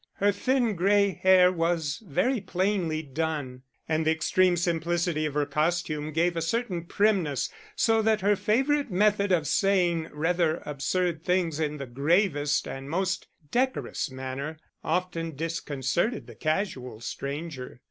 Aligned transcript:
Her 0.13 0.31
thin 0.31 0.73
gray 0.75 1.11
hair 1.11 1.51
was 1.51 2.01
very 2.03 2.41
plainly 2.41 3.03
done; 3.03 3.61
and 3.87 4.03
the 4.03 4.09
extreme 4.11 4.57
simplicity 4.57 5.27
of 5.27 5.35
her 5.35 5.45
costume 5.45 6.11
gave 6.11 6.35
a 6.35 6.41
certain 6.41 6.85
primness, 6.85 7.51
so 7.75 8.01
that 8.01 8.21
her 8.21 8.35
favourite 8.35 8.89
method 8.89 9.31
of 9.31 9.45
saying 9.45 10.09
rather 10.11 10.63
absurd 10.65 11.23
things 11.23 11.59
in 11.59 11.77
the 11.77 11.85
gravest 11.85 12.67
and 12.67 12.89
most 12.89 13.27
decorous 13.51 14.09
manner 14.09 14.57
often 14.83 15.35
disconcerted 15.35 16.25
the 16.25 16.33
casual 16.33 16.99
stranger. 16.99 17.79